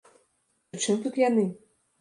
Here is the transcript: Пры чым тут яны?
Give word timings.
Пры 0.69 0.81
чым 0.87 0.97
тут 1.05 1.23
яны? 1.27 1.47